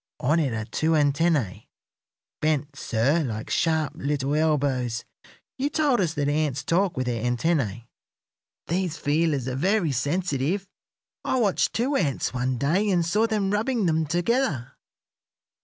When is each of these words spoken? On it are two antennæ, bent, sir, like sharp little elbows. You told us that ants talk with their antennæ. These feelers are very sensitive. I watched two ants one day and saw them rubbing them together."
On 0.19 0.39
it 0.39 0.51
are 0.51 0.65
two 0.65 0.93
antennæ, 0.93 1.67
bent, 2.41 2.75
sir, 2.75 3.23
like 3.23 3.51
sharp 3.51 3.93
little 3.95 4.33
elbows. 4.33 5.05
You 5.59 5.69
told 5.69 5.99
us 6.01 6.15
that 6.15 6.27
ants 6.27 6.63
talk 6.63 6.97
with 6.97 7.05
their 7.05 7.23
antennæ. 7.23 7.85
These 8.65 8.97
feelers 8.97 9.47
are 9.47 9.53
very 9.55 9.91
sensitive. 9.91 10.67
I 11.23 11.39
watched 11.39 11.73
two 11.73 11.95
ants 11.95 12.33
one 12.33 12.57
day 12.57 12.89
and 12.89 13.05
saw 13.05 13.27
them 13.27 13.51
rubbing 13.51 13.85
them 13.85 14.07
together." 14.07 14.71